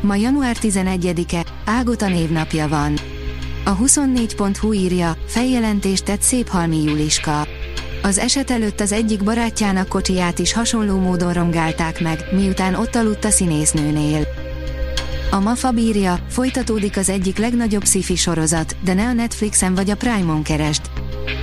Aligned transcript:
Ma 0.00 0.14
január 0.14 0.56
11-e, 0.60 1.44
Ágota 1.64 2.08
névnapja 2.08 2.68
van. 2.68 2.98
A 3.64 3.76
24.hu 3.76 4.72
írja, 4.72 5.16
feljelentést 5.26 6.04
tett 6.04 6.22
szép 6.22 6.48
halmi 6.48 6.82
Juliska. 6.82 7.46
Az 8.02 8.18
eset 8.18 8.50
előtt 8.50 8.80
az 8.80 8.92
egyik 8.92 9.24
barátjának 9.24 9.88
kocsiját 9.88 10.38
is 10.38 10.52
hasonló 10.52 10.98
módon 10.98 11.32
rongálták 11.32 12.00
meg, 12.00 12.24
miután 12.32 12.74
ott 12.74 12.96
aludt 12.96 13.24
a 13.24 13.30
színésznőnél. 13.30 14.26
A 15.30 15.40
Mafa 15.40 15.70
bírja, 15.70 16.18
folytatódik 16.28 16.96
az 16.96 17.08
egyik 17.08 17.38
legnagyobb 17.38 17.84
sci 17.84 18.16
sorozat, 18.16 18.76
de 18.84 18.94
ne 18.94 19.06
a 19.06 19.12
Netflixen 19.12 19.74
vagy 19.74 19.90
a 19.90 19.96
Prime-on 19.96 20.42
kerest. 20.42 20.90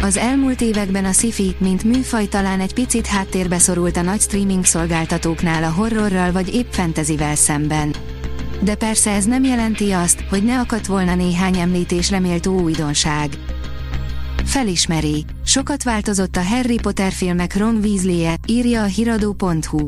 Az 0.02 0.18
elmúlt 0.18 0.62
években 0.62 1.06
a 1.06 1.12
sci 1.12 1.56
mint 1.58 1.84
műfaj 1.84 2.28
talán 2.28 2.60
egy 2.60 2.74
picit 2.74 3.06
háttérbe 3.06 3.60
szorult 3.60 3.98
a 3.98 4.02
nagy 4.02 4.22
streaming 4.22 4.66
szolgáltatóknál 4.66 5.64
a 5.64 5.72
horrorral 5.72 6.32
vagy 6.32 6.56
épp 6.56 6.72
fantasyvel 6.72 7.36
szemben. 7.36 7.96
De 8.62 8.76
persze 8.76 9.12
ez 9.12 9.26
nem 9.26 9.44
jelenti 9.44 9.92
azt, 9.92 10.24
hogy 10.30 10.44
ne 10.44 10.60
akadt 10.60 10.86
volna 10.86 11.16
néhány 11.16 11.58
említésre 11.58 12.20
méltó 12.20 12.60
újdonság. 12.60 13.30
Felismeri. 14.46 15.26
Sokat 15.46 15.84
változott 15.84 16.36
a 16.36 16.44
Harry 16.44 16.80
Potter 16.82 17.12
filmek 17.12 17.58
Ron 17.58 17.76
weasley 17.84 18.24
-e, 18.24 18.38
írja 18.48 18.82
a 18.82 18.86
hiradó.hu. 18.86 19.88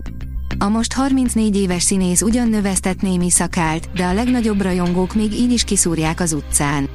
A 0.60 0.68
most 0.68 0.94
34 0.94 1.58
éves 1.58 1.84
színész 1.84 2.22
ugyan 2.22 2.50
növesztett 2.50 3.02
némi 3.02 3.30
szakált, 3.30 3.90
de 3.96 4.06
a 4.06 4.14
legnagyobb 4.14 4.62
rajongók 4.62 5.16
még 5.16 5.34
így 5.34 5.52
is 5.52 5.64
kiszúrják 5.64 6.20
az 6.20 6.34
utcán. 6.34 6.90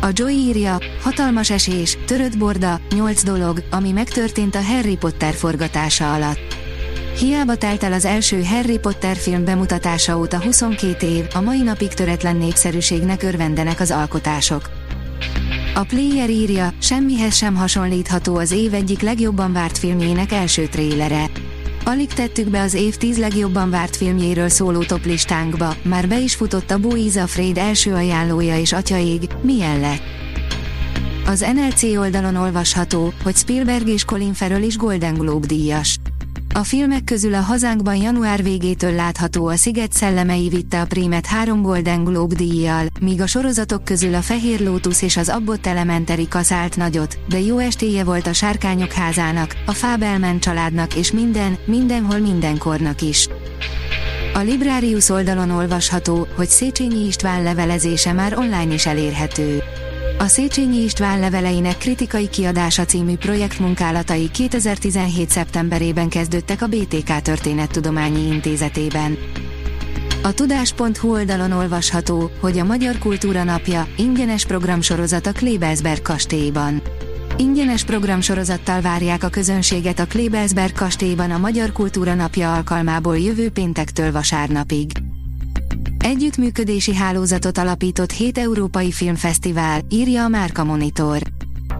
A 0.00 0.08
Joy 0.12 0.32
írja, 0.32 0.78
hatalmas 1.02 1.50
esés, 1.50 1.98
törött 2.06 2.38
borda, 2.38 2.80
8 2.94 3.22
dolog, 3.22 3.64
ami 3.70 3.90
megtörtént 3.90 4.54
a 4.54 4.62
Harry 4.62 4.96
Potter 4.96 5.34
forgatása 5.34 6.14
alatt. 6.14 6.61
Hiába 7.18 7.56
telt 7.56 7.82
el 7.82 7.92
az 7.92 8.04
első 8.04 8.44
Harry 8.44 8.78
Potter 8.78 9.16
film 9.16 9.44
bemutatása 9.44 10.18
óta 10.18 10.40
22 10.42 11.06
év, 11.06 11.24
a 11.34 11.40
mai 11.40 11.62
napig 11.62 11.88
töretlen 11.88 12.36
népszerűségnek 12.36 13.22
örvendenek 13.22 13.80
az 13.80 13.90
alkotások. 13.90 14.70
A 15.74 15.82
Player 15.82 16.30
írja, 16.30 16.72
semmihez 16.78 17.36
sem 17.36 17.54
hasonlítható 17.54 18.36
az 18.36 18.50
év 18.50 18.74
egyik 18.74 19.00
legjobban 19.00 19.52
várt 19.52 19.78
filmjének 19.78 20.32
első 20.32 20.66
trélere. 20.66 21.30
Alig 21.84 22.12
tettük 22.12 22.48
be 22.48 22.60
az 22.60 22.74
év 22.74 22.96
10 22.96 23.18
legjobban 23.18 23.70
várt 23.70 23.96
filmjéről 23.96 24.48
szóló 24.48 24.82
toplistánkba, 24.82 25.74
már 25.82 26.08
be 26.08 26.20
is 26.20 26.34
futott 26.34 26.70
a 26.70 26.78
Bo 26.78 26.90
Fred 27.26 27.58
első 27.58 27.92
ajánlója 27.92 28.58
és 28.58 28.72
atyaég, 28.72 29.28
milyen 29.40 29.80
lett? 29.80 30.02
Az 31.26 31.46
NLC 31.54 31.82
oldalon 31.82 32.36
olvasható, 32.36 33.12
hogy 33.22 33.36
Spielberg 33.36 33.88
és 33.88 34.04
Colin 34.04 34.32
Farrell 34.32 34.62
is 34.62 34.76
Golden 34.76 35.14
Globe 35.14 35.46
díjas. 35.46 35.98
A 36.54 36.64
filmek 36.64 37.04
közül 37.04 37.34
a 37.34 37.40
hazánkban 37.40 37.96
január 37.96 38.42
végétől 38.42 38.92
látható 38.92 39.46
a 39.46 39.56
Sziget 39.56 39.92
szellemei 39.92 40.48
vitte 40.48 40.80
a 40.80 40.86
prímet 40.86 41.26
három 41.26 41.62
Golden 41.62 42.04
Globe 42.04 42.34
díjjal, 42.34 42.86
míg 43.00 43.20
a 43.20 43.26
sorozatok 43.26 43.84
közül 43.84 44.14
a 44.14 44.20
Fehér 44.20 44.60
Lótusz 44.60 45.02
és 45.02 45.16
az 45.16 45.28
Abbott 45.28 45.66
Elementary 45.66 46.28
kaszált 46.28 46.76
nagyot, 46.76 47.18
de 47.28 47.40
jó 47.40 47.58
estéje 47.58 48.04
volt 48.04 48.26
a 48.26 48.32
Sárkányok 48.32 48.92
házának, 48.92 49.56
a 49.66 49.72
Fábelmen 49.72 50.40
családnak 50.40 50.96
és 50.96 51.12
minden, 51.12 51.58
mindenhol 51.64 52.18
mindenkornak 52.18 53.02
is. 53.02 53.28
A 54.34 54.38
Librarius 54.38 55.08
oldalon 55.08 55.50
olvasható, 55.50 56.26
hogy 56.36 56.48
Széchenyi 56.48 57.06
István 57.06 57.42
levelezése 57.42 58.12
már 58.12 58.38
online 58.38 58.74
is 58.74 58.86
elérhető. 58.86 59.62
A 60.22 60.26
Széchenyi 60.26 60.82
István 60.82 61.20
leveleinek 61.20 61.78
kritikai 61.78 62.28
kiadása 62.28 62.84
című 62.84 63.16
projektmunkálatai 63.16 64.30
2017. 64.30 65.30
szeptemberében 65.30 66.08
kezdődtek 66.08 66.62
a 66.62 66.66
BTK 66.66 67.22
Történettudományi 67.22 68.26
Intézetében. 68.26 69.18
A 70.22 70.32
tudás.hu 70.32 71.12
oldalon 71.12 71.52
olvasható, 71.52 72.30
hogy 72.40 72.58
a 72.58 72.64
Magyar 72.64 72.98
Kultúra 72.98 73.44
Napja 73.44 73.86
ingyenes 73.96 74.46
programsorozat 74.46 75.26
a 75.26 75.32
Klebelsberg 75.32 76.02
kastélyban. 76.02 76.82
Ingyenes 77.36 77.84
programsorozattal 77.84 78.80
várják 78.80 79.24
a 79.24 79.28
közönséget 79.28 79.98
a 79.98 80.06
Klebelsberg 80.06 80.72
kastélyban 80.72 81.30
a 81.30 81.38
Magyar 81.38 81.72
Kultúra 81.72 82.14
Napja 82.14 82.54
alkalmából 82.54 83.18
jövő 83.18 83.50
péntektől 83.50 84.12
vasárnapig. 84.12 84.90
Együttműködési 86.02 86.94
hálózatot 86.94 87.58
alapított 87.58 88.12
7 88.12 88.38
európai 88.38 88.92
filmfesztivál, 88.92 89.80
írja 89.90 90.24
a 90.24 90.28
Márka 90.28 90.64
Monitor. 90.64 91.22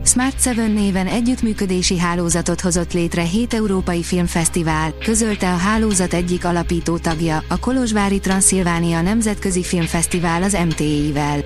Smart 0.04 0.44
7 0.44 0.74
néven 0.74 1.06
együttműködési 1.06 1.98
hálózatot 1.98 2.60
hozott 2.60 2.92
létre 2.92 3.22
7 3.22 3.54
európai 3.54 4.02
filmfesztivál, 4.02 4.94
közölte 5.04 5.52
a 5.52 5.56
hálózat 5.56 6.14
egyik 6.14 6.44
alapító 6.44 6.98
tagja, 6.98 7.44
a 7.48 7.58
Kolozsvári 7.58 8.18
Transzilvánia 8.18 9.00
Nemzetközi 9.00 9.62
Filmfesztivál 9.62 10.42
az 10.42 10.58
MTI-vel. 10.68 11.40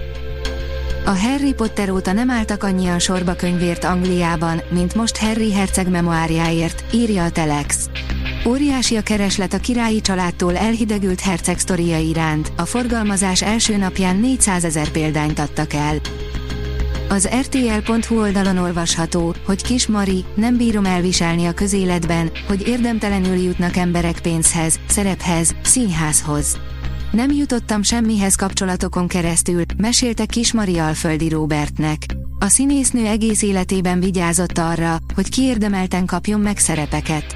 A 1.04 1.18
Harry 1.18 1.54
Potter 1.54 1.90
óta 1.90 2.12
nem 2.12 2.30
álltak 2.30 2.62
annyian 2.62 2.98
sorba 2.98 3.34
könyvért 3.34 3.84
Angliában, 3.84 4.62
mint 4.70 4.94
most 4.94 5.16
Harry 5.16 5.52
herceg 5.52 5.88
memoárjáért, 5.90 6.84
írja 6.94 7.24
a 7.24 7.30
Telex. 7.30 7.88
Óriási 8.46 8.96
a 8.96 9.02
kereslet 9.02 9.52
a 9.52 9.58
királyi 9.58 10.00
családtól 10.00 10.56
elhidegült 10.56 11.20
herceg 11.20 11.58
sztoria 11.58 11.98
iránt, 11.98 12.52
a 12.56 12.64
forgalmazás 12.64 13.42
első 13.42 13.76
napján 13.76 14.16
400 14.16 14.64
ezer 14.64 14.88
példányt 14.88 15.38
adtak 15.38 15.72
el. 15.72 15.96
Az 17.08 17.28
RTL.hu 17.40 18.20
oldalon 18.20 18.56
olvasható, 18.58 19.34
hogy 19.46 19.62
Kis 19.62 19.86
Mari, 19.86 20.24
nem 20.34 20.56
bírom 20.56 20.84
elviselni 20.84 21.46
a 21.46 21.52
közéletben, 21.52 22.30
hogy 22.46 22.68
érdemtelenül 22.68 23.36
jutnak 23.36 23.76
emberek 23.76 24.20
pénzhez, 24.20 24.78
szerephez, 24.88 25.54
színházhoz. 25.62 26.58
Nem 27.12 27.30
jutottam 27.30 27.82
semmihez 27.82 28.34
kapcsolatokon 28.34 29.08
keresztül, 29.08 29.62
mesélte 29.76 30.26
Kis 30.26 30.52
Mari 30.52 30.78
Alföldi 30.78 31.28
Robertnek. 31.28 31.98
A 32.38 32.48
színésznő 32.48 33.06
egész 33.06 33.42
életében 33.42 34.00
vigyázott 34.00 34.58
arra, 34.58 34.96
hogy 35.14 35.28
kiérdemelten 35.28 36.06
kapjon 36.06 36.40
meg 36.40 36.58
szerepeket. 36.58 37.35